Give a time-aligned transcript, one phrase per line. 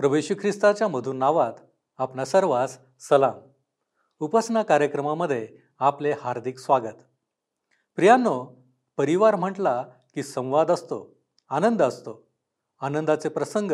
[0.00, 1.52] प्रभू ख्रिस्ताच्या मधून नावात
[1.98, 3.40] आपणा सर्वांस सलाम.
[4.20, 7.02] उपासना कार्यक्रमामध्ये आपले हार्दिक स्वागत.
[7.96, 8.64] प्रियांनो
[8.96, 11.16] परिवार म्हटला की संवाद असतो
[11.48, 12.28] आनंद असतो.
[12.80, 13.72] आनंदाचे प्रसंग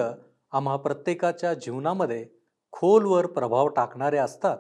[0.53, 2.29] आम्हा प्रत्येकाच्या जीवनामध्ये
[2.73, 4.59] खोलवर प्रभाव टाकणारे असतात.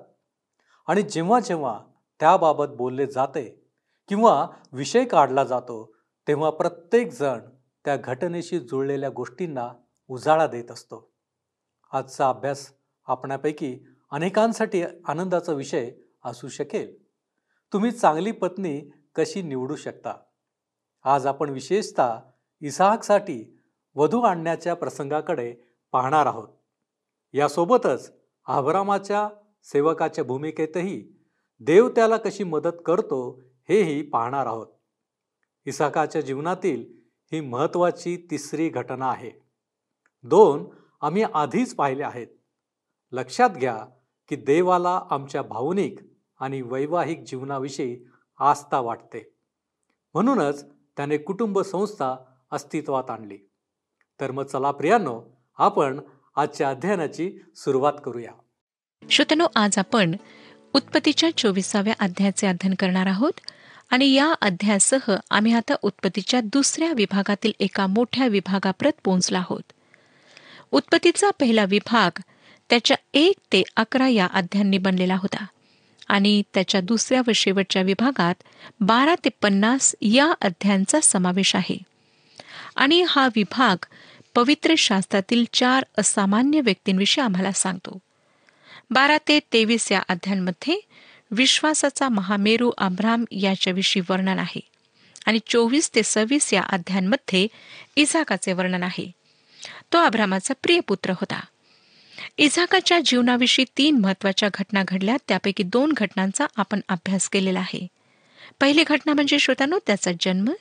[0.86, 1.80] आणि जेव्हा जेव्हा
[2.20, 3.70] त्याबाबत बोलले जाते
[4.08, 5.94] किंवा विषय काढला जातो
[6.28, 7.38] तेव्हा प्रत्येकजण
[7.84, 9.68] त्या घटनेशी जुळलेल्या गोष्टींना
[10.08, 11.15] उजाळा देत असतो.
[11.92, 12.72] आजचा अभ्यास
[13.06, 13.78] आपणापैकी
[14.10, 15.90] अनेकांसाठी आनंदाचा विषय
[16.24, 17.02] असू शकेल.
[17.72, 20.14] तुम्ही चांगली पत्नी कशी निवडू शकता?
[21.04, 22.16] आज आपण विशेषतः
[22.60, 23.58] इसाहकसाठी
[23.94, 25.54] वधू आणण्याच्या प्रसंगाकडे
[25.92, 26.48] पाहणार आहोत.
[27.32, 28.12] यासोबतच
[28.46, 29.28] आभरामाच्या
[29.62, 31.24] सेवकाच्या भूमिकेतही
[31.60, 34.66] देव त्याला कशी मदत करतो हेही पाहणार आहोत.
[35.66, 36.84] इसाकाच्या जीवनातील
[37.32, 39.30] ही महत्त्वाची तिसरी घटना आहे.
[40.22, 40.66] दोन
[41.00, 42.26] आम्ही आधीच पाहिले आहेत.
[43.12, 43.76] लक्षात घ्या
[44.28, 45.98] की देवाला आमच्या भावनिक
[46.40, 48.04] आणि वैवाहिक जीवनाविषयी
[48.38, 49.32] आस्था वाटते.
[50.14, 50.64] म्हणूनच
[50.96, 52.16] त्याने कुटुंब संस्था
[52.52, 53.38] अस्तित्वात आणली.
[54.20, 55.22] तर मग चला प्रियानो
[55.58, 56.00] आपण
[56.36, 58.32] आजच्या अध्ययनाची सुरुवात करूया.
[59.10, 60.16] श्रोतनो आज आपण
[60.74, 63.32] उत्पत्तीच्या चोवीसाव्या अध्यायाचे अध्ययन करणार आहोत
[63.90, 69.72] आणि या अध्यायासह आम्ही आता उत्पत्तीच्या दुसऱ्या विभागातील एका मोठ्या विभागाप्रत पोहोचलो आहोत.
[70.70, 72.20] उत्पत्तीचा पहिला विभाग
[72.70, 75.46] त्याच्या एक ते अकरा या अध्यांनी बनलेला होता.
[76.08, 78.34] आणि त्याच्या दुसऱ्या व शेवटच्या विभागात
[78.80, 81.78] बारा ते पन्नास या अध्यायांचा समावेश आहे.
[82.76, 83.84] आणि हा विभाग
[84.34, 87.98] पवित्र शास्त्रातील चार असामान्य व्यक्तींविषयी आम्हाला सांगतो.
[88.90, 90.80] बारा ते तेवीस या अध्यांमध्ये
[91.30, 94.60] विश्वासाचा महामेरू अब्राम याच्याविषयी वर्णन आहे.
[95.26, 97.46] आणि चोवीस ते सव्वीस या अध्यायांमध्ये
[97.96, 99.12] इझाकाचे वर्णन आहे.
[99.92, 101.40] तो अब्रामाचा प्रिय पुत्र होता.
[102.38, 107.86] इझाकाच्या जीवनाविषयी तीन महत्त्वाच्या घटना घडल्या त्यापैकी दोन घटनांचा आपण अभ्यास केलेला आहे.
[108.60, 110.52] पहिली घटना म्हणजे श्रोतानो त्याचा जन्म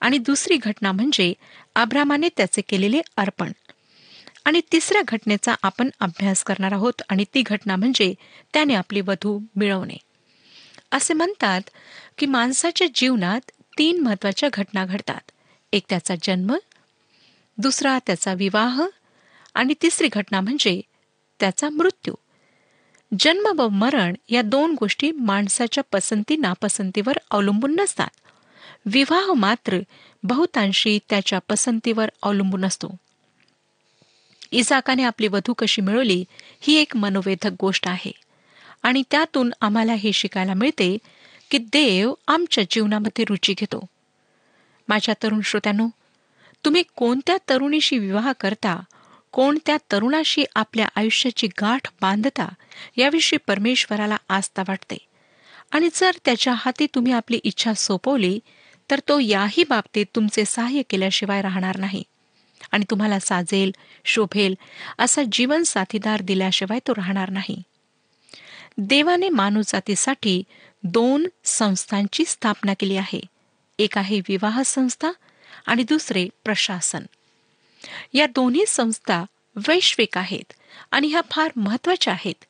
[0.00, 1.32] आणि दुसरी घटना म्हणजे
[1.74, 3.52] अब्रामाने त्याचे केलेले अर्पण.
[4.44, 8.14] आणि तिसऱ्या घटनेचा आपण अभ्यास करणार आहोत आणि ती घटना म्हणजे
[8.52, 9.96] त्याने आपली वधू मिळवणे.
[10.90, 11.60] असे म्हणतात
[12.18, 15.30] की माणसाच्या जीवनात तीन महत्त्वाच्या घटना घडतात.
[15.72, 16.56] एक त्याचा जन्म
[17.58, 18.82] दुसरा त्याचा विवाह
[19.54, 20.80] आणि तिसरी घटना म्हणजे
[21.40, 22.14] त्याचा मृत्यू.
[23.18, 28.08] जन्म व मरण या दोन गोष्टी माणसाच्या पसंती नापसंतीवर अवलंबून नसतात.
[28.86, 29.78] विवाह मात्र
[30.22, 32.96] बहुतांशी त्याच्या पसंतीवर अवलंबून असतो.
[34.50, 36.24] इसाकाने आपली वधू कशी मिळवली
[36.60, 38.12] ही एक मनोवेधक गोष्ट आहे.
[38.82, 40.98] आणि त्यातून आम्हाला हे शिकायला मिळते
[41.50, 43.86] की देव आमच्या जीवनामध्ये रुची घेतो.
[44.88, 45.88] माझ्या तरुण श्रोत्यांनो
[46.64, 48.80] तुम्ही कोणत्या तरुणीशी विवाह करता?
[49.32, 52.48] कोणत्या तरुणाशी आपल्या आयुष्याची गाठ बांधता?
[52.96, 54.96] याविषयी परमेश्वराला आस्था वाटते.
[55.70, 58.40] आणि जर त्याच्या हाती तुम्ही आपली इच्छा सोपवली
[58.90, 62.02] तर तो याही बाबतीत तुमचे सहाय्य केल्याशिवाय राहणार नाही.
[62.72, 63.70] आणि तुम्हाला साजेल
[64.04, 64.54] शोभेल
[64.98, 67.62] असा जीवन साथीदार दिल्याशिवाय तो राहणार नाही.
[68.78, 70.42] देवाने मानवजातीसाठी
[70.82, 73.20] दोन संस्थांची स्थापना केली आहे.
[73.78, 75.10] एक आहे विवाह संस्था
[75.66, 77.02] आणि दुसरे प्रशासन.
[78.12, 79.24] या दोन्ही संस्था
[79.68, 80.52] वैश्विक आहेत
[80.90, 82.44] आणि ह्या फार महत्त्वाच्या आहेत.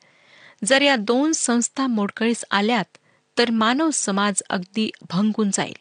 [0.65, 2.97] जर या दोन संस्था मोडकळीस आल्यात
[3.37, 5.75] तर मानव समाज अगदी भंगून जाईल.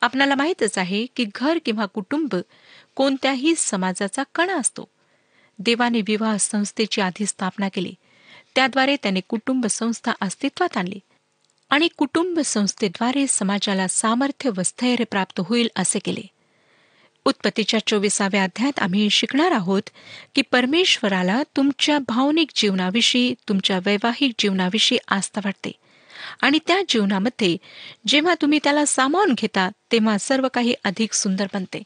[0.00, 2.36] आपणाला माहीतच आहे की घर किंवा कुटुंब
[2.94, 4.88] कोणत्याही समाजाचा कणा असतो.
[5.58, 7.94] देवाने विवाह संस्थेची आधी स्थापना केली.
[8.54, 11.00] त्याद्वारे त्याने कुटुंब संस्था अस्तित्वात आणली.
[11.70, 16.37] आणि कुटुंब संस्थेद्वारे समाजाला सामर्थ्य व स्थैर्य प्राप्त होईल असे केले.
[17.28, 19.82] उत्पत्तीच्या चोवीसाव्या अध्यायात आम्ही शिकणार आहोत
[20.34, 25.72] की परमेश्वराला तुमच्या भावनिक जीवनाविषयी तुमच्या वैवाहिक जीवनाविषयी आस्था वाटते.
[26.42, 27.56] आणि त्या जीवनामध्ये
[28.06, 31.82] जेव्हा तुम्ही त्याला सामावून घेता तेव्हा सर्व काही अधिक सुंदर बनते.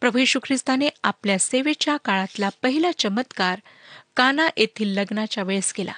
[0.00, 3.60] प्रभू यशू ख्रिस्ताने आपल्या सेवेच्या काळातला पहिला चमत्कार
[4.16, 5.92] काना येथील लग्नाच्या वेळेस केला.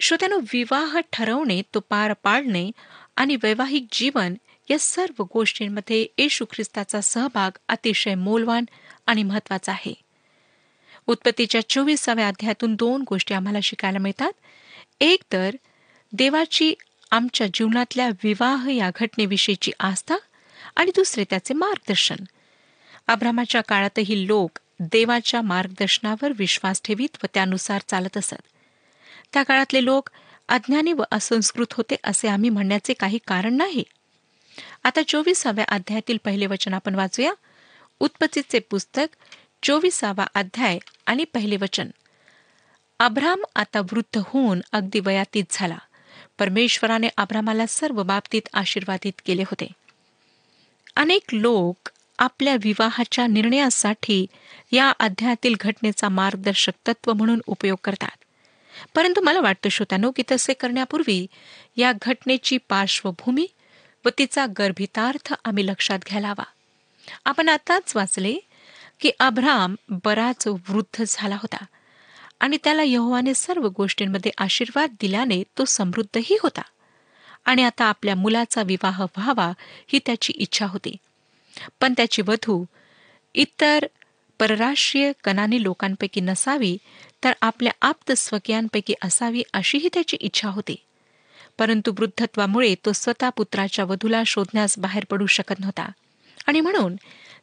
[0.00, 2.70] श्रोत्यानो विवाह ठरवणे तो पार पाडणे
[3.16, 4.34] आणि वैवाहिक जीवन
[4.70, 8.64] या सर्व गोष्टींमध्ये येशू ख्रिस्ताचा सहभाग अतिशय मोलवान
[9.06, 9.94] आणि महत्त्वाचा आहे.
[11.06, 14.32] उत्पत्तीच्या चोवीसाव्या अध्यायातून दोन गोष्टी आम्हाला शिकायला मिळतात.
[15.00, 15.54] एक तर
[16.12, 16.74] देवाची
[17.10, 20.14] आमच्या जीवनातल्या विवाह या घटनेविषयीची आस्था
[20.76, 22.16] आणि दुसरे त्याचे मार्गदर्शन.
[23.06, 28.34] अब्रामाच्या काळातही लोक देवाच्या मार्गदर्शनावर विश्वास ठेवीत व त्यानुसार चालत असत.
[29.32, 30.10] त्या काळातले लोक
[30.48, 33.84] अज्ञानी व असंस्कृत होते असे आम्ही म्हणण्याचे काही कारण नाही.
[34.84, 37.32] आता चोवीसाव्या अध्यायातील पहिले वचन आपण वाचूया.
[38.00, 39.06] उत्पत्तीचे पुस्तक
[39.62, 41.90] चोवीसावा अध्याय आणि पहिले वचन.
[42.98, 45.78] अब्राम आता वृद्ध होऊन अगदी वयातीत झाला.
[46.38, 49.66] परमेश्वराने अब्रामाला सर्व बाबतीत आशीर्वादित केले होते.
[50.96, 54.26] अनेक लोक आपल्या विवाहाच्या निर्णयासाठी
[54.72, 58.24] या अध्यायातील घटनेचा मार्गदर्शक तत्व म्हणून उपयोग करतात.
[58.94, 61.26] परंतु मला वाटतं श्रोत्यानो की तसे करण्यापूर्वी
[61.76, 63.46] या घटनेची पार्श्वभूमी
[64.04, 66.44] व तिचा गर्भितार्थ आम्ही लक्षात घ्यायला हवा.
[67.24, 68.36] आपण आताच वाचले
[69.00, 71.64] की अब्राम बराच वृद्ध झाला होता
[72.40, 76.62] आणि त्याला यहोवाने सर्व गोष्टींमध्ये आशीर्वाद दिल्याने तो समृद्धही होता
[77.44, 79.52] आणि आता आपल्या मुलाचा विवाह व्हावा
[79.86, 80.96] ही त्याची इच्छा होती.
[81.80, 82.64] पण त्याची वधू
[83.34, 83.86] इतर
[84.38, 86.78] परराष्ट्रीय कनानी लोकांपैकी नसावी
[87.24, 90.76] तर आपल्या आप्त स्वकीयांपैकी असावी अशीही त्याची इच्छा होती.
[91.58, 95.88] परंतु वृद्धत्वामुळे तो स्वतः पुत्राच्या वधूला शोधण्यास बाहेर पडू शकत नव्हता.
[96.46, 96.96] आणि म्हणून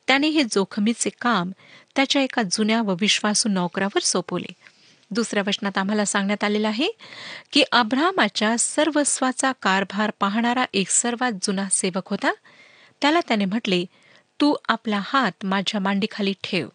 [0.07, 1.51] त्याने हे जोखमीचे काम
[1.95, 4.53] त्याच्या एका जुन्या व विश्वासू नोकरावर सोपवले.
[5.11, 6.87] दुसऱ्या वचनात आम्हाला सांगण्यात आलेलं आहे
[7.51, 12.33] की अब्रामाच्या सर्वस्वाचा कारभार पाहणारा एक सर्वात जुना सेवक होता.
[13.01, 13.85] त्याला त्याने म्हटले
[14.41, 16.67] तू आपला हात माझ्या मांडीखाली ठेव.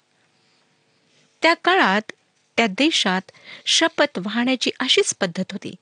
[1.42, 2.12] त्या काळात
[2.56, 3.20] त्या देशात
[3.66, 5.74] शपथ वाहण्याची अशीच पद्धत होती.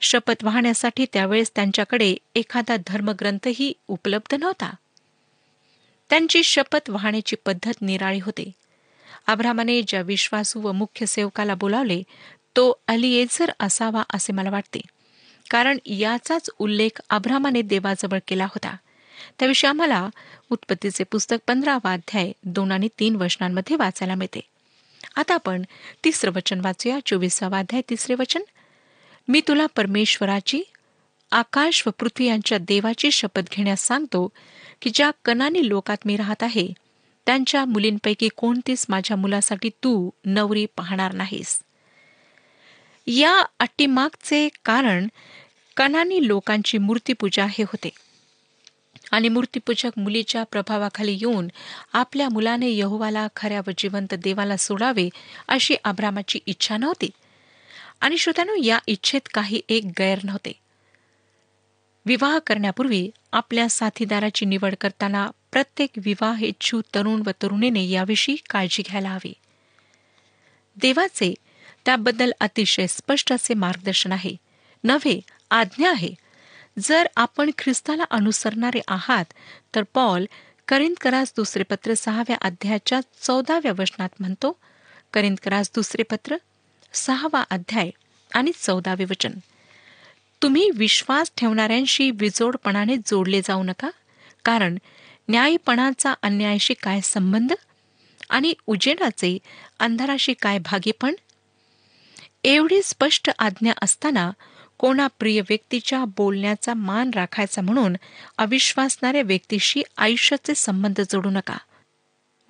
[0.00, 4.74] शपथ वाहण्यासाठी त्यावेळेस त्यांच्याकडे एखादा धर्मग्रंथही उपलब्ध नव्हता.
[6.10, 8.50] त्यांची शपथ वाहण्याची पद्धत निराळी होते.
[9.26, 12.02] अब्रामाने ज्या विश्वासू व मुख्य सेवकाला बोलावले
[12.56, 14.80] तो अलिएझर असावा असे मला वाटते.
[15.50, 18.76] कारण याचाच उल्लेख अब्रामाने देवाजवळ केला होता.
[19.38, 20.08] त्याविषयी आम्हाला
[20.50, 24.40] उत्पत्तीचे पुस्तक पंधरावा अध्याय दोन आणि तीन वचनांमध्ये वाचायला मिळते.
[25.20, 25.62] आता आपण
[26.04, 28.42] तिसरं वचन वाचूया चोवीसावा अध्याय तिसरे वचन.
[29.28, 30.62] मी तुला परमेश्वराची
[31.30, 34.28] आकाश व पृथ्वी यांच्या देवाची शपथ घेण्यास सांगतो
[34.82, 36.72] की ज्या कनानी लोकात मी राहत आहे
[37.26, 41.60] त्यांच्या मुलींपैकी कोणतीच माझ्या मुलासाठी तू नवरी पाहणार नाहीस.
[43.06, 45.08] या अट्टीमागचे कारण
[45.76, 47.90] कनानी लोकांची मूर्तीपूजा हे होते.
[49.10, 51.48] आणि मूर्तीपूजक मुलीच्या प्रभावाखाली येऊन
[51.92, 55.08] आपल्या मुलाने यहोवाला खऱ्या व जिवंत देवाला सोडावे
[55.48, 57.10] अशी आभ्रामाची इच्छा नव्हती.
[58.00, 60.52] आणि श्रोत्यानो या इच्छेत काही एक गैर नव्हते.
[62.06, 69.08] विवाह करण्यापूर्वी आपल्या साथीदाराची निवड करताना प्रत्येक विवाह इच्छू तरुण व तरुणीने याविषयी काळजी घ्यायला
[69.08, 69.32] हवी.
[70.76, 71.34] देवाचे
[71.84, 74.36] त्याबद्दल अतिशय स्पष्ट असे मार्गदर्शन आहे.
[74.84, 75.20] नव्हे
[75.50, 76.14] आज्ञा आहे.
[76.78, 79.24] जर आपण ख्रिस्ताला अनुसरणारे आहात
[79.74, 80.26] तर पॉल
[80.68, 84.58] करिंदकरास दुसरे पत्र सहाव्या अध्यायाच्या चौदाव्या वचनात म्हणतो
[85.12, 86.36] करिंदकरास दुसरे पत्र
[86.92, 87.90] सहावा अध्याय
[88.34, 89.30] आणि चौदावे वचन.
[90.42, 93.90] तुम्ही विश्वास ठेवणाऱ्यांशी विजोडपणाने जोडले जाऊ नका
[94.44, 94.78] कारण
[95.28, 97.52] न्यायपणाचा अन्यायाशी काय संबंध
[98.30, 99.38] आणि उजेडाचे
[99.78, 101.14] अंधाराशी काय भागीपण?
[102.44, 104.30] एवढी स्पष्ट आज्ञा असताना
[104.80, 107.96] कोणा प्रिय व्यक्तीच्या बोलण्याचा मान राखायचा म्हणून
[108.38, 111.58] अविश्वासणाऱ्या व्यक्तीशी आयुष्याचे संबंध जोडू नका.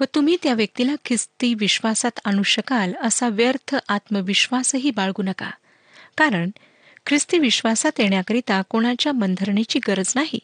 [0.01, 5.51] व तुम्ही त्या व्यक्तीला ख्रिस्ती विश्वासात आणू शकाल असा व्यर्थ आत्मविश्वासही बाळगू नका.
[6.19, 6.51] कारण
[7.07, 10.39] ख्रिस्ती विश्वासात येण्याकरिता कोणाच्या मंधरणीची गरज नाही.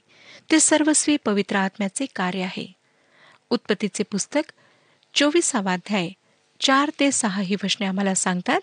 [0.50, 2.72] ते सर्वस्वी पवित्र आत्म्याचे कार्य आहे.
[3.50, 4.52] उत्पत्तीचे पुस्तक
[5.14, 6.08] चोवीसावाध्याय
[6.60, 8.60] चार ते सहा ही वचने आम्हाला सांगतात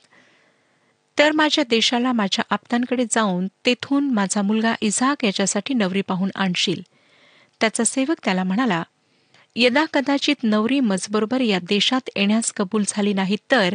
[1.20, 6.82] तर माझ्या देशाला माझ्या आप्तांकडे जाऊन तेथून माझा मुलगा इझाक याच्यासाठी नवरी पाहून आणशील.
[7.62, 8.84] त्याचा सेवक त्याला म्हणाला
[9.56, 13.74] यदा कदाचित नवरी मजबरोबर या देशात येण्यास कबूल झाली नाही तर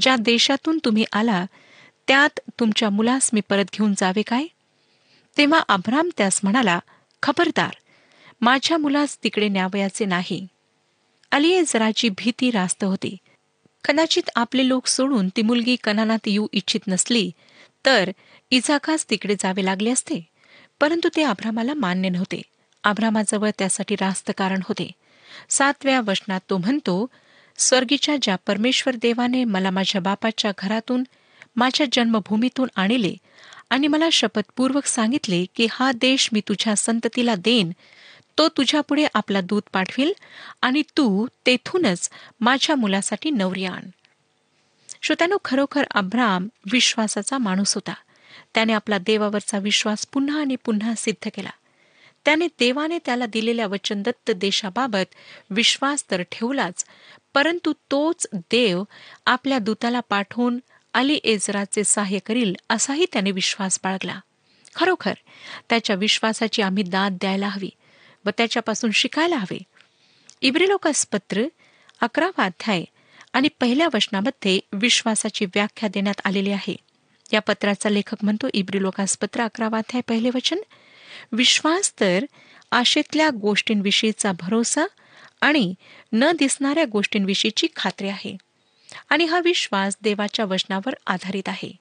[0.00, 1.44] ज्या देशातून तुम्ही आला
[2.08, 4.46] त्यात तुमच्या मुलास मी परत घेऊन जावे काय?
[5.36, 6.78] तेव्हा अभ्राम त्यास म्हणाला
[7.22, 7.74] खबरदार
[8.40, 10.46] माझ्या मुलास तिकडे न्यावयाचे नाही.
[11.30, 13.16] अलियेजराची भीती रास्त होती.
[13.84, 17.30] कदाचित आपले लोक सोडून ती मुलगी कनानात येऊ इच्छित नसली
[17.86, 18.10] तर
[18.50, 20.20] इजाकास तिकडे जावे लागले असते.
[20.80, 22.42] परंतु ते आभ्रामाला मान्य नव्हते.
[22.84, 24.90] आभ्रामाजवळ त्यासाठी रास्त कारण होते.
[25.48, 27.06] सातव्या वचनात तो म्हणतो
[27.58, 31.04] स्वर्गीच्या ज्या परमेश्वर देवाने मला माझ्या बापाच्या घरातून
[31.56, 33.14] माझ्या जन्मभूमीतून आणले
[33.70, 37.72] आणि मला शपथपूर्वक सांगितले की हा देश मी तुझ्या संततीला देईन
[38.38, 40.12] तो तुझ्यापुढे आपला दूत पाठविल
[40.62, 42.10] आणि तू तेथूनच
[42.40, 43.82] माझ्या मुलासाठी नवरी आण.
[45.02, 47.94] श्रोत्यानो खरोखर अब्राम विश्वासाचा माणूस होता.
[48.54, 51.50] त्याने आपला देवावरचा विश्वास पुन्हा आणि पुन्हा सिद्ध केला.
[52.24, 55.14] त्याने देवाने त्याला दिलेल्या वचनदत्त देशाबाबत
[55.50, 56.84] विश्वास तर ठेवलाच
[57.34, 58.84] परंतु तोच देव
[59.26, 60.58] आपल्या दूताला पाठवून
[60.94, 64.20] अली एजराचे सहाय्य करील असाही त्याने विश्वास बाळगला.
[64.74, 65.14] खरोखर
[65.68, 67.70] त्याच्या विश्वासाची आम्ही दाद द्यायला हवी.
[68.26, 69.58] व त्याच्यापासून शिकायला हवे.
[70.42, 71.42] इब्रिलोकास पत्र
[72.00, 72.84] अकरावा अध्याय
[73.32, 76.76] आणि पहिल्या वचनामध्ये विश्वासाची व्याख्या देण्यात आलेली आहे.
[77.32, 80.58] या पत्राचा लेखक म्हणतो इब्रिलोकास पत्र पत्र अकरावाध्याय पहिले वचन.
[81.32, 82.24] विश्वास तर
[82.70, 84.84] आशेतल्या गोष्टींविषयीचा भरोसा
[85.40, 85.74] आणि
[86.12, 88.36] न दिसणाऱ्या गोष्टींविषयीची खात्री आहे.
[89.08, 91.76] आणि हा विश्वास देवाच्या वचनावर आधारित आहे.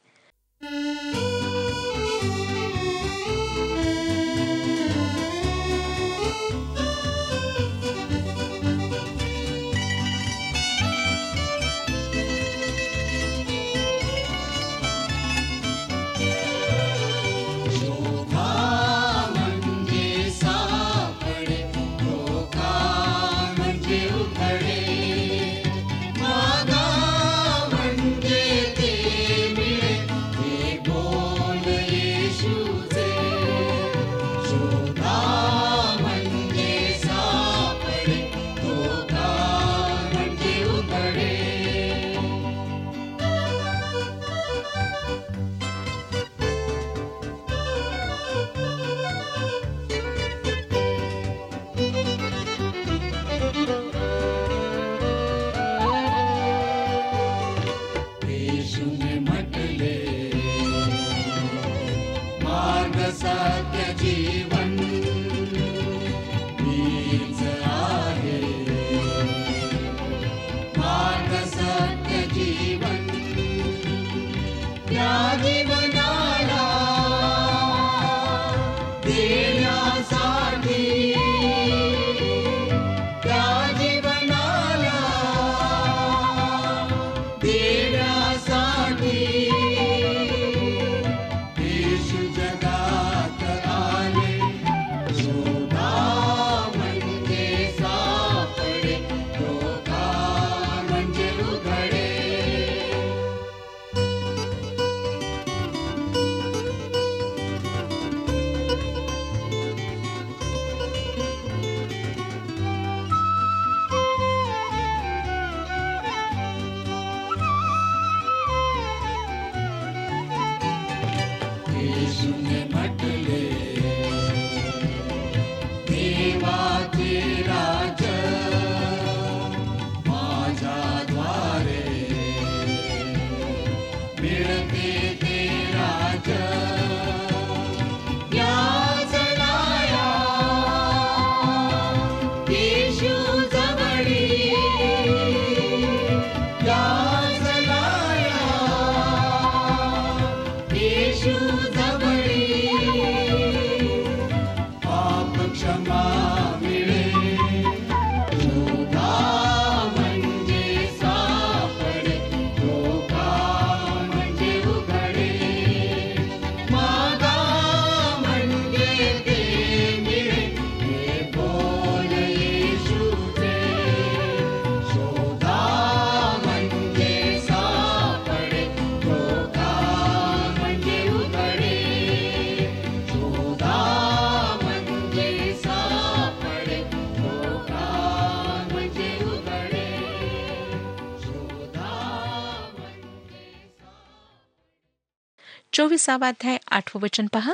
[195.92, 197.54] चोवीसावा अध्याय आठवं वचन पहा.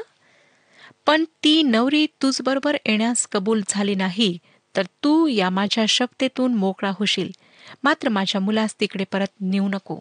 [1.05, 4.37] पण ती नवरी तुझबरोबर येण्यास कबूल झाली नाही
[4.75, 7.31] तर तू या माझ्या शक्तीतून मोकळा होशील.
[7.83, 9.99] मात्र माझ्या मुलास तिकडे परत नेऊ नको.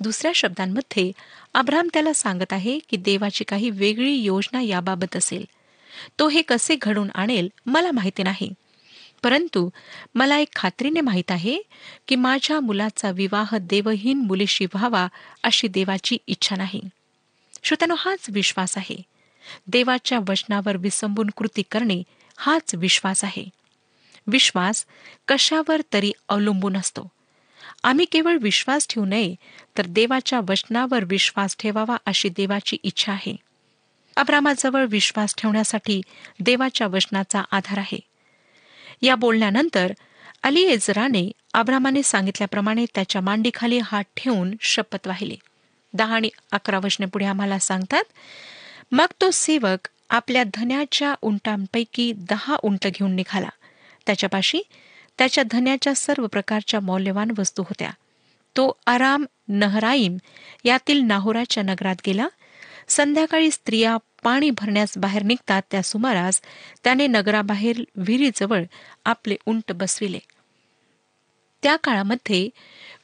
[0.00, 1.12] दुसऱ्या शब्दांमध्ये
[1.54, 5.44] अब्राम त्याला सांगत आहे की देवाची काही वेगळी योजना याबाबत असेल.
[6.18, 8.52] तो हे कसे घडून आणेल मला माहिती नाही.
[9.22, 9.70] परंतु
[10.14, 11.58] मला एक खात्रीने माहीत आहे
[12.08, 15.08] की माझ्या मुलाचा विवाह देवहीन मुलीशी व्हावा
[15.42, 16.80] अशी देवाची इच्छा नाही.
[17.62, 19.02] श्रोत्यानो हाच विश्वास आहे.
[19.66, 22.02] देवाच्या वचनावर विसंबून कृती करणे
[22.36, 23.44] हाच विश्वास आहे.
[24.26, 24.86] विश्वास
[25.28, 27.08] कशावर तरी अवलंबून असतो.
[27.82, 29.34] आम्ही केवळ विश्वास ठेवू नये
[29.78, 33.36] तर देवाच्या वचनावर विश्वास ठेवावा अशी देवाची इच्छा आहे.
[34.16, 36.00] अब्रामाजवळ विश्वास ठेवण्यासाठी
[36.40, 38.00] देवाच्या वचनाचा आधार आहे.
[39.02, 39.92] या बोलण्यानंतर
[40.42, 45.36] अलिएजराने अब्रामाने सांगितल्याप्रमाणे त्याच्या मांडीखाली हात ठेवून शपथ वाहिली.
[45.94, 48.04] दहा आणि अकरा वचने पुढे आम्हाला सांगतात
[48.92, 53.48] मग तो सेवक आपल्या धन्याच्या उंटांपैकी दहा उंट घेऊन निघाला.
[54.06, 54.62] त्याच्यापाशी
[55.18, 57.90] त्याच्या धन्याच्या सर्व प्रकारच्या मौल्यवान वस्तू होत्या.
[58.56, 60.16] तो आराम नहराईम
[60.64, 62.28] यातील नाहोराच्या नगरात गेला.
[62.88, 65.62] संध्याकाळी स्त्रिया पाणी भरण्यास बाहेर निघतात.
[65.70, 66.40] त्या सुमारास
[66.84, 68.62] त्याने नगराबाहेर विहिरीजवळ
[69.04, 70.18] आपले उंट बसविले.
[71.62, 72.48] त्या काळामध्ये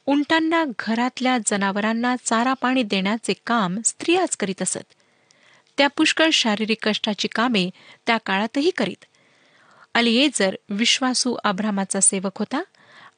[0.09, 4.77] उंटांना घरातल्या जनावरांना चारा पाणी देण्याचे काम स्त्रियाच करीत असत.
[5.77, 7.69] त्या पुष्कळ शारीरिक कष्टाची कामे
[8.07, 9.05] त्या काळातही करीत.
[9.93, 12.61] अलिएजर विश्वासू आभ्रामाचा सेवक होता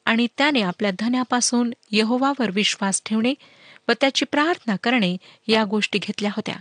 [0.04, 3.34] आणि त्याने आपल्या धन्यापासून यहोवावर विश्वास ठेवणे
[3.88, 5.16] व त्याची प्रार्थना करणे
[5.48, 6.56] या गोष्टी घेतल्या होत्या.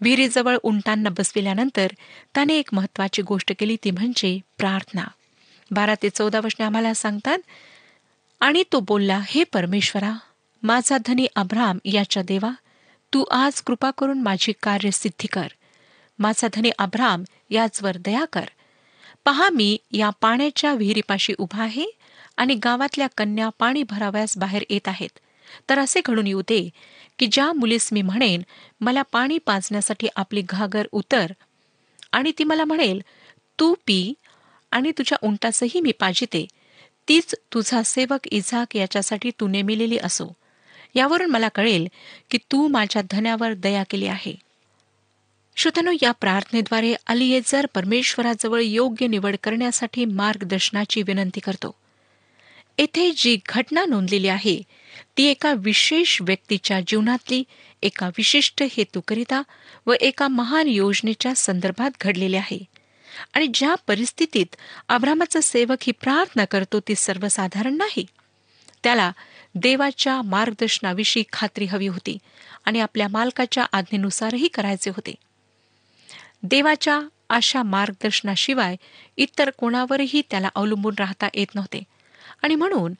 [0.00, 1.86] विहिरीजवळ उंटांना बसविल्यानंतर
[2.34, 5.04] त्याने एक महत्वाची गोष्ट केली ती म्हणजे प्रार्थना.
[5.70, 7.38] बारा ते चौदा वर्षे आम्हाला सांगतात
[8.40, 10.12] आणि तो बोलला हे परमेश्वरा
[10.62, 12.50] माझा धनी अब्राम याच्या देवा
[13.12, 15.46] तू आज कृपा करून माझी कार्य सिद्धी कर.
[16.18, 18.44] माझा धनी अब्राम याचवर दया कर.
[19.24, 21.86] पहा मी या पाण्याच्या विहिरीपाशी उभा आहे
[22.36, 25.18] आणि गावातल्या कन्या पाणी भराव्यास बाहेर येत आहेत.
[25.68, 26.68] तर असे घडून येऊ दे
[27.18, 28.42] की ज्या मुलीस मी म्हणेन
[28.80, 31.32] मला पाणी पाजण्यासाठी आपली घागर उतर
[32.12, 33.00] आणि ती मला म्हणेल
[33.60, 34.14] तू पी
[34.70, 36.46] आणि तुझ्या उंटाचंही मी पाजिते.
[37.08, 40.32] तीच तुझा सेवक इझाक याच्यासाठी तू नेमिलेली असो.
[40.94, 41.88] यावरून मला कळेल
[42.30, 44.34] की तू माझ्या धन्यावर दया केली आहे.
[45.56, 51.74] श्रोतनो या प्रार्थनेद्वारे अलियेजर परमेश्वराजवळ योग्य निवड करण्यासाठी मार्गदर्शनाची विनंती करतो.
[52.78, 54.62] येथे जी घटना नोंदलेली आहे
[55.18, 57.42] ती एका विशेष व्यक्तीच्या जीवनातली
[57.82, 59.42] एका विशिष्ट हेतूकरिता
[59.86, 62.64] व एका महान योजनेच्या संदर्भात घडलेली आहे.
[63.32, 64.56] आणि ज्या परिस्थितीत
[64.88, 68.06] अब्रामाचा सेवक ही प्रार्थना करतो ती सर्वसाधारण नाही.
[68.82, 69.12] त्याला
[69.54, 72.18] देवाच्या मार्गदर्शनाविषयी खात्री हवी होती
[72.64, 75.14] आणि आपल्या मालकाच्या आज्ञेनुसारही करायचे होते.
[76.42, 78.76] देवाच्या अशा मार्गदर्शनाशिवाय
[79.16, 81.82] इतर कोणावरही त्याला अवलंबून राहता येत नव्हते.
[82.42, 82.92] आणि म्हणून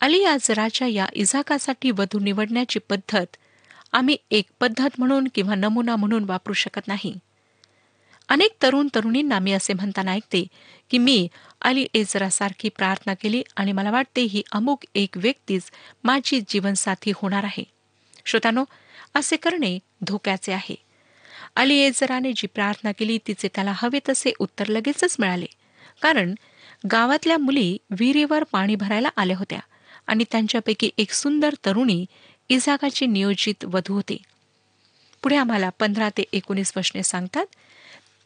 [0.00, 3.36] अलियाजराच्या या इजाकासाठी वधू निवडण्याची पद्धत
[3.92, 7.14] आम्ही एक पद्धत म्हणून किंवा नमुना म्हणून वापरू शकत नाही.
[8.28, 10.46] अनेक तरुण तरुणींना मी असे म्हणताना ऐकते
[10.90, 11.28] की मी
[11.62, 15.62] अली एजरासारखी प्रार्थना केली आणि मला वाटते ही अमुक एक व्यक्तीच
[16.04, 17.64] माझी जीवनसाथी होणार आहे.
[18.24, 18.64] श्रोतानो
[19.14, 20.74] असे करणे धोक्याचे आहे.
[21.56, 25.46] अली एजराने जी प्रार्थना केली तिचे त्याला हवे तसे उत्तर लगेचच मिळाले.
[26.02, 26.34] कारण
[26.92, 29.60] गावातल्या मुली विहिरीवर पाणी भरायला आल्या होत्या
[30.06, 32.06] आणि त्यांच्यापैकी एक सुंदर तरुणी
[32.48, 34.16] इजाकाची नियोजित वधू होती.
[35.22, 37.46] पुढे आम्हाला पंधरा ते एकोणीस वर्षने सांगतात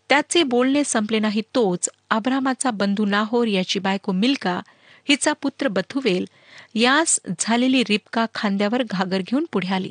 [0.09, 4.61] त्याचे बोलणे संपले नाही तोच आब्रामाचा बंधू नाहोर याची बायको मिल्का
[5.09, 6.25] हिचा पुत्र बथुवेल
[6.75, 9.91] यास झालेली रिपका खांद्यावर घागर घेऊन पुढे आली.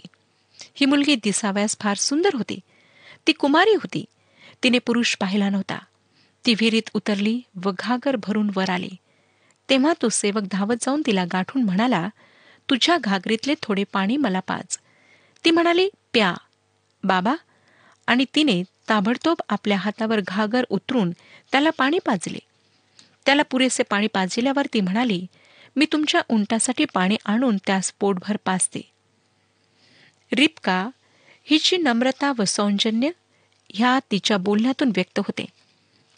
[0.75, 2.59] ही मुलगी दिसाव्यास फार सुंदर होती.
[3.27, 4.05] ती कुमारी होती.
[4.63, 5.77] तिने पुरुष पाहिला नव्हता.
[6.45, 8.89] ती विहिरीत उतरली व घागर भरून वर आली.
[9.69, 12.09] तेव्हा तो सेवक धावत जाऊन तिला गाठून म्हणाला
[12.69, 14.79] तुझ्या घागरीतले थोडे पाणी मला पाच
[15.45, 16.33] ती म्हणाली प्या
[17.03, 17.35] बाबा.
[18.07, 21.11] आणि तिने ताबडतोब आपल्या हातावर घागर उतरून
[21.51, 22.39] त्याला पाणी पाजले.
[23.25, 25.25] त्याला पुरेसे पाणी पाजल्यावर ती म्हणाली
[25.75, 28.91] मी तुमच्या उंटासाठी पाणी आणून त्यास पोटभर पाजते.
[30.35, 30.89] रिपका
[31.43, 33.09] हिची नम्रता व सौजन्य
[33.73, 35.45] ह्या तिच्या बोलण्यातून व्यक्त होते.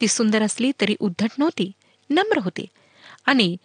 [0.01, 1.71] ती सुंदर असली तरी उद्धट नव्हती
[2.09, 2.65] नम्र होती.
[3.25, 3.57] आणि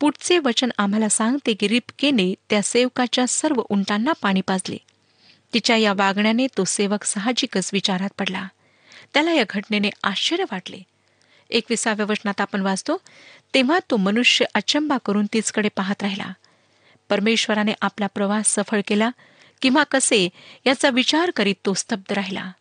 [0.00, 4.76] पुढचे वचन आम्हाला सांगते की रिपकेने त्या सेवकाच्या सर्व उंटांना पाणी पाजले.
[5.54, 8.48] तिच्या या वागण्याने तो सेवक साहजिकच विचारात पडला.
[9.14, 10.78] त्याला या घटनेने आश्चर्य वाटले.
[11.50, 13.00] एकविसाव्या वचनात आपण वाचतो
[13.54, 16.32] तेव्हा तो मनुष्य अचंबा करून तिचकडे पाहत राहिला.
[17.08, 19.10] परमेश्वराने आपला प्रवास सफळ केला
[19.62, 20.28] किंवा कसे
[20.66, 22.52] याचा विचार करीत तो स्तब्ध राहिला.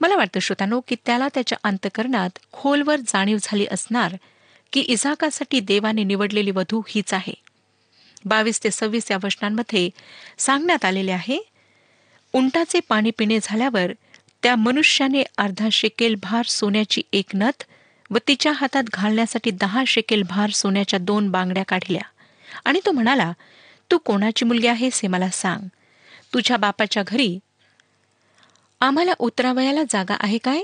[0.00, 4.16] मला वाटतं श्रोतानो की त्याला त्याच्या अंतकरणात खोलवर जाणीव झाली असणार
[4.72, 7.34] की इजाकासाठी देवाने निवडलेली वधू हीच आहे.
[8.24, 9.90] बावीस ते सव्वीस या वचनांमध्ये
[10.38, 11.51] सांगण्यात आलेले आहे
[12.32, 13.92] उंटाचे पाणी पिणे झाल्यावर
[14.42, 17.64] त्या मनुष्याने अर्धा शेकेल भार सोन्याची एक नथ
[18.10, 22.02] व तिच्या हातात घालण्यासाठी दहा शेकेल भार सोन्याच्या दोन बांगड्या काढल्या.
[22.64, 23.32] आणि तो म्हणाला
[23.90, 25.66] तू कोणाची मुलगी आहेस हे मला सांग.
[26.34, 27.38] तुझ्या बापाच्या घरी
[28.80, 30.62] आम्हाला उतरावयाला जागा आहे काय?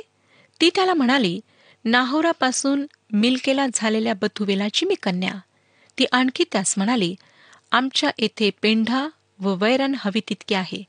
[0.60, 1.40] ती त्याला म्हणाली
[1.84, 5.32] नाहोरापासून मिल्केला झालेल्या बथुवेलाची मी कन्या.
[5.98, 7.14] ती आणखी त्यास म्हणाली
[7.72, 9.08] आमच्या येथे पेंढा
[9.40, 10.84] व वैरण हवी तितकी आहे.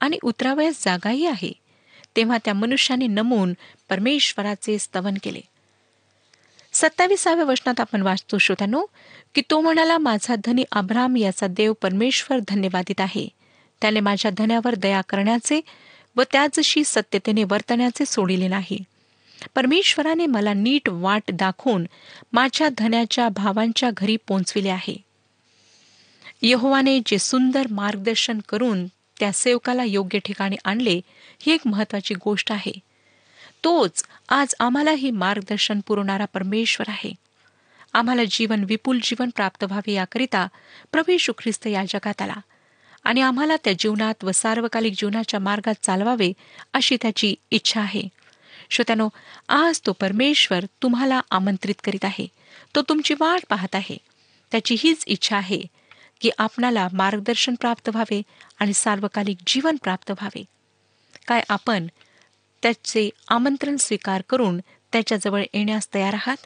[0.00, 1.52] आणि उतरावयास जागाही आहे.
[2.16, 3.52] तेव्हा त्या मनुष्याने नमून
[3.88, 5.40] परमेश्वराचे स्तवन केले.
[6.72, 8.84] सत्तावीसाव्या वचनात आपण वाचतो श्रोतानो
[9.34, 13.28] की तो म्हणाला माझा धनी अब्राम याचा देव परमेश्वर धन्यवादित आहे.
[13.80, 15.60] त्याने माझ्या धन्यावर दया करण्याचे
[16.16, 18.78] व त्याचशी सत्यतेने वर्तण्याचे सोडिले नाही.
[19.54, 21.84] परमेश्वराने मला नीट वाट दाखवून
[22.32, 24.96] माझ्या धन्याच्या भावांच्या घरी पोचविले आहे.
[26.42, 28.86] यहोवाने जे सुंदर मार्गदर्शन करून
[29.20, 31.00] त्या सेवकाला योग्य ठिकाणी आणले
[31.40, 32.72] ही एक महत्वाची गोष्ट आहे.
[33.64, 37.12] तोच आज आम्हालाही मार्गदर्शन पुरवणारा परमेश्वर आहे.
[37.92, 40.48] आम्हाला जीवन विपुल जीवन प्राप्त व्हावे याकरिता
[40.92, 42.34] प्रभू ख्रिस्त या जगात आला.
[43.04, 46.32] आणि आम्हाला त्या जीवनात व सार्वकालिक जीवनाच्या मार्गात चालवावे
[46.72, 48.02] अशी त्याची इच्छा आहे.
[48.70, 49.08] श्रोत्यानो
[49.48, 52.26] आज तो परमेश्वर तुम्हाला आमंत्रित करीत आहे.
[52.74, 53.98] तो तुमची वाट पाहत आहे.
[54.50, 55.62] त्याची हीच इच्छा आहे.
[56.20, 58.22] की आपणाला मार्गदर्शन प्राप्त व्हावे
[58.58, 60.44] आणि सार्वकालिक जीवन प्राप्त व्हावे.
[61.26, 61.86] काय आपण
[62.62, 64.60] त्याचे आमंत्रण स्वीकार करून
[64.92, 66.36] त्याच्याजवळ येण्यास तयार आहात?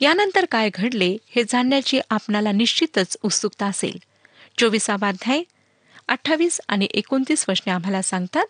[0.00, 3.98] यानंतर काय घडले हे जाणण्याची आपणाला निश्चितच उत्सुकता असेल.
[4.58, 5.42] चोवीसावा अध्याय
[6.08, 8.46] अठ्ठावीस आणि एकोणतीस वचने आम्हाला सांगतात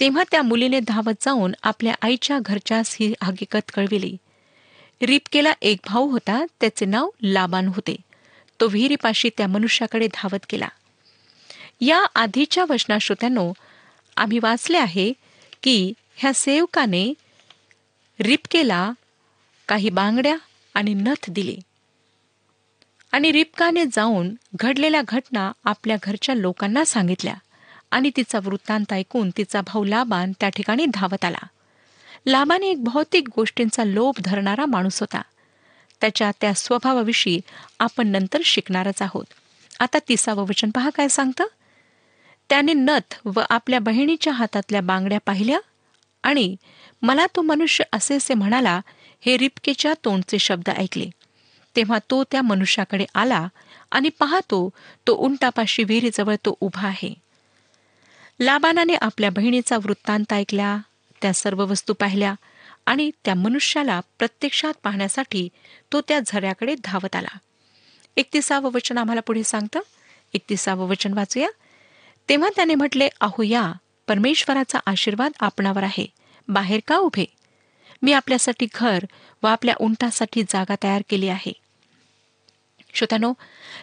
[0.00, 4.16] तेव्हा त्या मुलीने धावत जाऊन आपल्या आईच्या घरच्यास ही हकीकत कळविली.
[5.02, 7.96] रिपकेला एक भाऊ होता त्याचे नाव लाबान होते.
[8.60, 10.68] तो विहिरीपाशी त्या मनुष्याकडे धावत गेला.
[11.80, 13.52] या आधीच्या वचना श्रोत्यानो
[14.16, 15.12] आम्ही वाचले आहे
[15.62, 17.14] की ह्या सेवकाने
[18.20, 18.92] रिपकेला
[19.68, 20.36] काही बांगड्या
[20.74, 21.56] आणि नथ दिले.
[23.12, 27.34] आणि रिपकाने जाऊन घडलेल्या घटना आपल्या घरच्या लोकांना सांगितल्या
[27.90, 31.46] आणि तिचा वृत्तांत ऐकून तिचा भाऊ लाबान त्या ठिकाणी धावत आला.
[32.26, 35.22] लाबाने एक भौतिक गोष्टींचा लोभ धरणारा माणूस होता.
[36.00, 37.40] त्याच्या त्या स्वभावाविषयी
[37.80, 39.24] आपण नंतर शिकणारच आहोत.
[39.80, 41.44] आता तिसावं वचन पहा काय सांगतं?
[42.48, 45.58] त्याने नथ व आपल्या बहिणीच्या हातातल्या बांगड्या पाहिल्या
[46.22, 46.56] आणि
[47.02, 48.80] मला तो मनुष्य असेसे म्हणाला
[49.20, 51.10] हे रिपकेच्या तोंडचे शब्द ऐकले.
[51.76, 53.48] तेव्हा तो त्या मनुष्याकडे आला
[53.90, 54.70] आणि पाहतो
[55.06, 57.14] तो उंटापाशी विहिरीजवळ तो उभा आहे.
[58.40, 60.78] लाबानाने आपल्या बहिणीचा वृत्तांत ऐकल्या
[61.22, 62.34] त्या सर्व वस्तू पाहिल्या
[62.88, 65.48] आणि त्या मनुष्याला प्रत्यक्षात पाहण्यासाठी
[65.92, 67.38] तो त्या झऱ्याकडे धावत आला.
[68.16, 69.80] एकतीसावं वचन आम्हाला पुढे सांगतं.
[70.34, 71.48] एकतीसावं वचन वाचूया.
[72.28, 73.72] तेव्हा त्याने म्हटले अहो या
[74.08, 76.06] परमेश्वराचा आशीर्वाद आपणावर आहे.
[76.48, 77.24] बाहेर का उभे?
[78.02, 78.98] मी आपल्यासाठी घर
[79.42, 81.52] व आपल्या उंटासाठी जागा तयार केली आहे.
[82.94, 83.32] श्रोत्यानो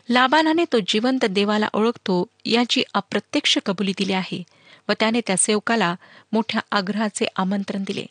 [0.10, 4.44] लाबानाने तो जिवंत देवाला ओळखतो याची अप्रत्यक्ष कबुली दिली आहे
[4.90, 5.96] व त्याने त्या सेवकाला
[6.32, 8.06] मोठ्या आग्रहाचे आमंत्रण दिले.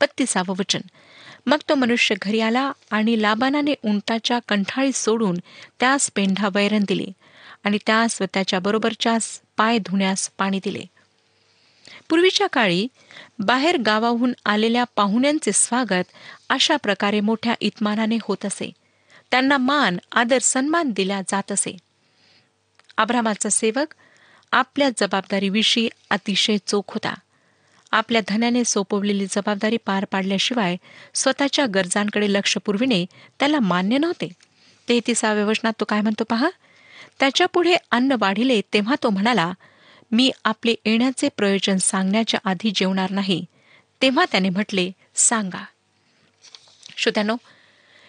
[0.00, 0.80] बत्तीसावं वचन.
[1.46, 5.36] मग तो मनुष्य घरी आला आणि लाबानाने उंटाच्या कंठाळी सोडून
[5.80, 7.06] त्यास पेंढा वैरण दिले
[7.64, 10.82] आणि त्यास व त्याच्या बरोबरच्यास पाय धुण्यास पाणी दिले.
[12.08, 12.88] पूर्वीच्या काळी
[13.38, 16.04] बाहेर गावाहून आलेल्या पाहुण्यांचे स्वागत
[16.48, 18.70] अशा प्रकारे मोठ्या इतमानाने होत असे.
[19.30, 21.76] त्यांना मान आदर सन्मान दिला जात असे.
[22.96, 23.94] आब्रामाचा सेवक
[24.52, 27.14] आपल्या जबाबदारीविषयी अतिशय चोख होता.
[27.90, 30.76] आपल्या धन्याने सोपवलेली जबाबदारी पार पाडल्याशिवाय
[31.14, 33.06] स्वतःच्या गरजांकडे लक्ष पुरविणे
[33.38, 34.28] त्याला मान्य नव्हते.
[34.88, 36.50] तेहतीसाव्या वचनात तो काय म्हणतो पहा?
[37.20, 39.52] त्याच्या पुढे अन्न वाढिले तेव्हा तो म्हणाला
[40.12, 43.44] मी आपले येण्याचे प्रयोजन सांगण्याच्या आधी जेवणार नाही.
[44.02, 45.64] तेव्हा त्याने म्हटले सांगा.
[46.96, 47.36] श्रोत्यानो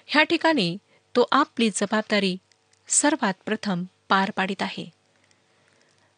[0.07, 0.77] ह्या ठिकाणी
[1.15, 2.37] तो आपली जबाबदारी
[2.87, 4.89] सर्वात प्रथम पार पाडित आहे.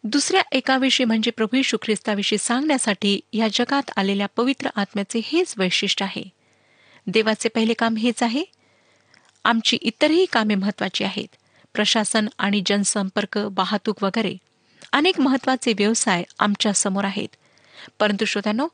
[0.05, 6.23] दुसऱ्या एकाविषयी म्हणजे प्रभू यशू ख्रिस्ताविषयी सांगण्यासाठी या जगात आलेल्या पवित्र आत्म्याचे हेच वैशिष्ट्य आहे.
[7.07, 8.43] देवाचे पहिले काम हेच आहे.
[9.43, 11.27] आमची इतरही कामे महत्वाची आहेत.
[11.73, 14.37] प्रशासन आणि जनसंपर्क वाहतूक वगैरे
[14.91, 17.35] अनेक महत्त्वाचे व्यवसाय आमच्यासमोर आहेत.
[17.99, 18.67] परंतु श्रोत्यानो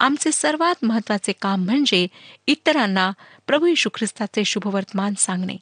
[0.00, 2.06] आमचे सर्वात महत्त्वाचे काम म्हणजे
[2.46, 3.12] इतरांना
[3.46, 5.56] प्रभू यशू ख्रिस्ताचे शुभवर्तमान सांगणे.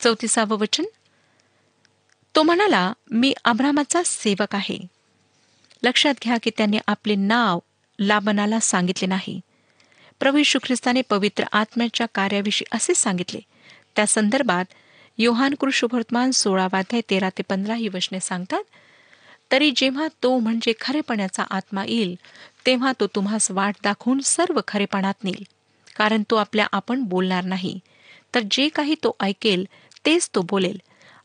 [0.00, 0.84] चौतीसावं वचन
[2.38, 4.78] तो म्हणाला मी अब्रामाचा सेवक आहे.
[5.82, 7.58] लक्षात घ्या की त्यांनी आपले नाव
[7.98, 9.40] लाबनाला सांगितले नाही.
[10.20, 13.40] प्रभू यशू ख्रिस्ताने पवित्र आत्म्याच्या कार्याविषयी असे सांगितले.
[13.96, 14.64] त्या संदर्भात
[15.18, 18.62] योहान कृषुभर्तमान सोळावाध्याय तेरा ते पंधरा ही वचने सांगतात
[19.52, 22.18] तरी जेव्हा तो म्हणजे खरेपणाचा आत्मा येईल
[22.66, 25.44] तेव्हा तो तुम्हास वाट दाखवून सर्व खरेपणात नेईल.
[25.96, 27.78] कारण तो आपल्या आपण बोलणार नाही.
[28.34, 29.64] तर जे काही तो ऐकेल
[30.06, 30.80] तेच तो बोलेल.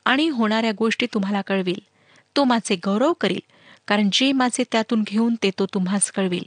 [0.05, 1.79] आणि होणाऱ्या गोष्टी तुम्हाला कळविल.
[2.35, 3.39] तो माझे गौरव करील
[3.87, 6.43] कारण जे माझे त्यातून घेऊन ते तो तुम्हास कळविल.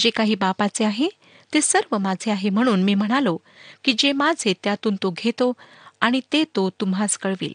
[0.00, 1.08] जे काही बापाचे आहे
[1.54, 3.36] ते सर्व माझे आहे म्हणून मी म्हणालो
[3.84, 5.52] की जे माझे त्यातून तो घेतो
[6.00, 7.52] आणि ते तो तुम्हास कळविल.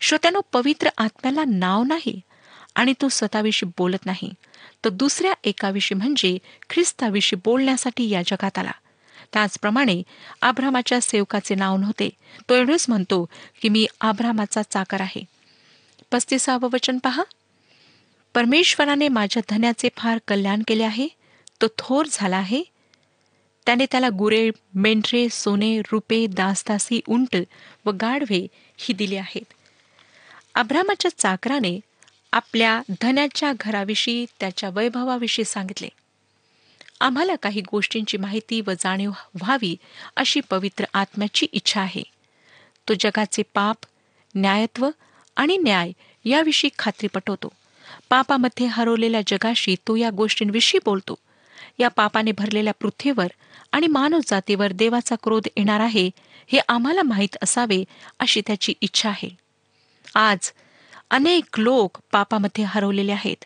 [0.00, 2.20] श्रोत्यानो पवित्र आत्म्याला नाव नाही
[2.74, 4.32] आणि तो स्वतःविषयी बोलत नाही.
[4.84, 6.38] तर दुसऱ्या एकाविषयी म्हणजे
[6.70, 8.70] ख्रिस्ताविषयी बोलण्यासाठी या जगात आला.
[9.32, 10.02] त्याचप्रमाणे
[10.42, 12.08] आभ्रामाच्या सेवकाचे नाव नव्हते.
[12.48, 13.26] तो एवढंच म्हणतो
[13.62, 15.24] की मी आभ्रामाचा चाकर आहे.
[16.12, 17.22] पस्तीसावं वचन पहा.
[18.34, 21.08] परमेश्वराने माझ्या धन्याचे फार कल्याण केले आहे.
[21.62, 22.62] तो थोर झाला आहे.
[23.66, 27.36] त्याने त्याला गुरे मेंढरे सोने रुपे दासदासी उंट
[27.84, 28.46] व गाढवे
[28.78, 29.52] ही दिली आहेत.
[30.54, 31.80] अब्रामाच्या चाकराने
[32.32, 35.88] आपल्या धन्याच्या घराविषयी त्याच्या वैभवाविषयी सांगितले.
[37.00, 39.76] आम्हाला काही गोष्टींची माहिती व जाणीव व्हावी
[40.16, 42.02] अशी पवित्र आत्म्याची इच्छा आहे.
[42.88, 43.76] तो जगाचे पाप
[44.34, 44.90] न्यायत्व
[45.36, 45.92] आणि न्याय
[46.24, 47.48] याविषयी खात्री पटवतो.
[48.10, 51.14] पापामध्ये हरवलेल्या जगाशी तो या गोष्टींविषयी बोलतो.
[51.78, 53.26] या पापाने भरलेल्या पृथ्वीवर
[53.72, 56.10] आणि मानव जातीवर देवाचा क्रोध येणार आहे
[56.46, 57.84] हे आम्हाला माहीत असावे
[58.18, 59.28] अशी त्याची इच्छा आहे.
[60.14, 60.52] आज
[61.10, 63.44] अनेक लोक पापामध्ये हरवलेले आहेत.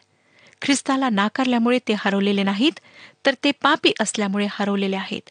[0.63, 2.81] ख्रिस्ताला नाकारल्यामुळे ते हरवलेले नाहीत
[3.27, 5.31] तर ते पापी असल्यामुळे हरवलेले आहेत.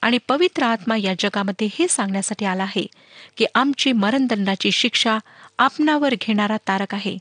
[0.00, 2.86] आणि पवित्र आत्मा या जगामध्ये हे सांगण्यासाठी आला आहे
[3.36, 5.18] की आमची मरणदंडाची शिक्षा
[5.58, 7.18] आपणावर घेणारा तारक आहे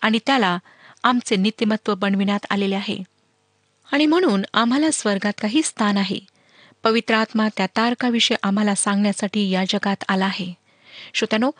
[0.00, 0.58] आणि त्याला
[1.02, 2.98] आमचे नित्यमत्व बनविण्यात आलेले आहे.
[3.92, 6.18] आणि म्हणून आम्हाला स्वर्गात काही स्थान आहे.
[6.82, 10.54] पवित्र आत्मा त्या तारकाविषयी आम्हाला सांगण्यासाठी या जगात आला आहे.
[11.14, 11.50] श्रोत्यानो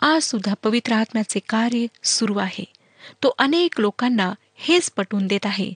[0.00, 2.64] आज सुद्धा पवित्र आत्म्याचे कार्य सुरू आहे.
[3.22, 5.74] तो अनेक लोकांना हेच पटवून देत आहे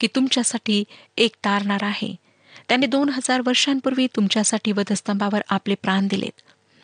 [0.00, 0.84] की तुमच्यासाठी
[1.16, 2.14] एक तारणार आहे.
[2.68, 6.40] त्याने दोन हजार वर्षांपूर्वी तुमच्यासाठी वधस्तंभावर आपले प्राण दिलेत.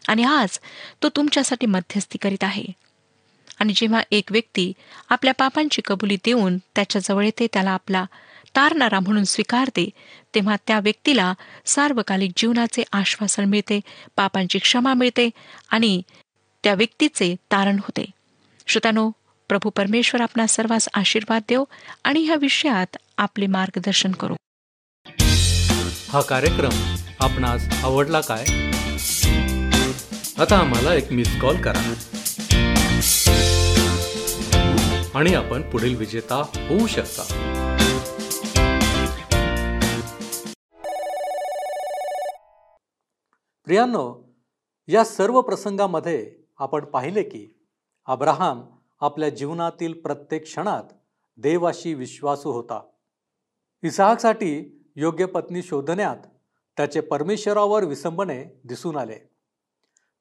[0.09, 0.59] आणि आज
[1.03, 2.64] तो तुमच्यासाठी मध्यस्थी करीत आहे.
[3.59, 4.72] आणि जेव्हा एक व्यक्ती
[5.11, 8.05] आपल्या पापांची कबुली देऊन त्याच्याजवळ येते त्याला आपला
[8.57, 9.90] तारणारा म्हणून स्वीकारते
[10.35, 11.35] तेव्हा त्या व्यक्तीला
[11.66, 13.81] सार्वकालिक जीवनाचे आश्वासन मिळते
[14.16, 15.31] पापांची क्षमा मिळते
[15.70, 16.03] आणि
[16.64, 18.05] त्या व्यक्तीचे तारण होते.
[18.66, 19.11] श्रोतानो
[19.48, 21.64] प्रभू परमेश्वर आपणा सर्वांस आशीर्वाद देव
[22.05, 24.35] आणि ह्या विषयात आपले मार्गदर्शन करू.
[26.09, 28.44] हा कार्यक्रम आपणास आवडला काय?
[30.38, 31.94] आता आम्हाला एक मिस कॉल करा.
[35.14, 36.37] आणि आपण पुढील विजेता
[36.68, 37.22] होऊ शकता.
[43.64, 44.35] प्रियांनो
[44.88, 47.66] या सर्व प्रसंगामध्ये आपण पाहिले की
[48.07, 48.62] अब्राहम
[49.03, 50.85] आपल्या जीवनातील प्रत्येक क्षणात
[51.37, 52.83] देवाशी विश्वासू होता.
[53.83, 56.17] इसाहकसाठी योग्य पत्नी शोधण्यात
[56.77, 59.19] त्याचे परमेश्वरावर विसंबने दिसून आले.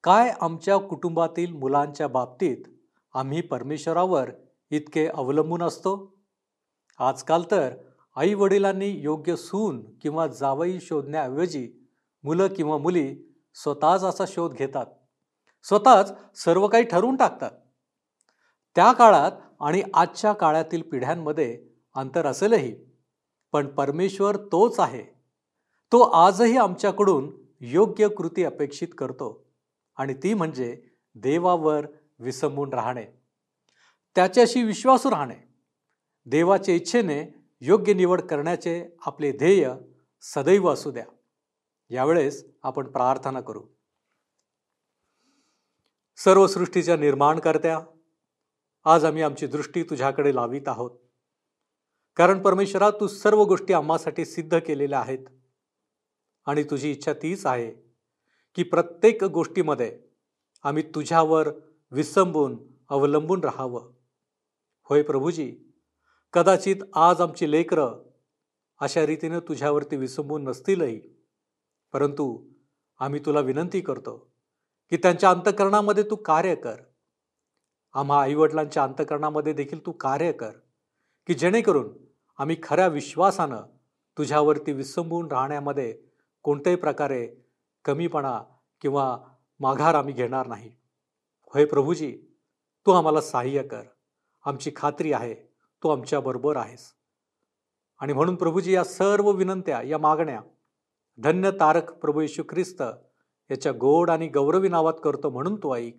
[0.04, 2.58] काय आमच्या कुटुंबातील मुलांच्या बाबतीत
[3.14, 4.30] आम्ही परमेश्वरावर
[4.70, 6.16] इतके अवलंबून असतो?
[7.00, 7.70] आजकाल तर
[8.16, 11.90] आई वडिलांनी योग्य सून किंवा जावई शोधण्याऐवजी
[12.24, 13.16] मुलं किंवा मुली
[13.56, 14.86] स्वतःच असा शोध घेतात.
[15.64, 17.52] स्वतःच सर्व काही ठरवून टाकतात.
[18.76, 22.76] त्या काळात आणि आजच्या काळातील पिढ्यांमध्ये अंतर असेलही.
[23.52, 25.04] पण परमेश्वर तोच आहे.
[25.92, 27.32] तो आजही आमच्याकडून
[27.62, 29.54] योग्य कृती अपेक्षित करतो
[29.96, 30.84] आणि ती म्हणजे
[31.16, 31.86] देवावर
[32.20, 33.06] विसंबून राहणे.
[34.16, 35.36] त्याच्याशी विश्वासू राहणे.
[36.26, 39.74] देवाच्या इच्छेने योग्य निवड करण्याचे आपले ध्येय
[40.22, 41.06] सदैव असू द्या.
[41.90, 43.64] यावेळेस आपण प्रार्थना करू.
[46.18, 47.80] सर्व सृष्टीच्या निर्माणकर्त्या
[48.86, 50.92] आज आम्ही आमची दृष्टी तुझ्याकडे लावित आहोत.
[52.16, 55.26] कारण परमेश्वरा तू सर्व गोष्टी आम्हासाठी सिद्ध केलेल्या आहेत.
[56.46, 57.72] आणि तुझी इच्छा तीच आहे
[58.56, 60.00] की प्रत्येक गोष्टीमध्ये
[60.64, 61.50] आम्ही तुझ्यावर
[61.92, 62.58] विसंबून
[62.90, 63.92] अवलंबून राहावं.
[64.84, 65.58] होय प्रभूजी
[66.34, 68.04] कदाचित आज आमची लेकरं
[68.80, 71.02] अशा रीतीनं तुझ्यावरती विसंबून नसतीलही.
[71.94, 72.50] परंतु
[73.00, 74.34] आम्ही तुला विनंती करतो
[74.90, 76.76] की त्यांच्या अंतकरणामध्ये तू कार्य कर.
[77.94, 80.52] आम्हा आईवडिलांच्या अंतकरणामध्ये देखील तू कार्य कर
[81.28, 81.90] की जेणेकरून
[82.38, 83.62] आम्ही खऱ्या विश्वासानं
[84.18, 86.02] तुझ्यावरती विसंबून राहण्यामध्ये
[86.44, 87.28] कोणत्याही प्रकारे
[87.86, 88.42] कमीपणा
[88.82, 89.18] किंवा
[89.60, 90.72] माघार आम्ही घेणार नाही.
[91.46, 92.18] होय प्रभूजी
[92.86, 93.82] तू आम्हाला सहाय्य कर.
[94.46, 95.36] आमची खात्री आहे
[95.84, 96.94] तू आमच्याबरोबर आहेस.
[98.00, 100.42] आणि म्हणून प्रभूजी या सर्व विनंत्या या मागण्या
[101.20, 102.84] धन्य तारक प्रभू येशू ख्रिस्त
[103.52, 105.98] याच्या गोड आणि गौरवी नावात करतो म्हणून तो ऐक.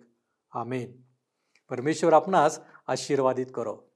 [0.51, 1.12] आमेन.
[1.73, 3.92] परमेश्वर आपणास आशीर्वादित करो.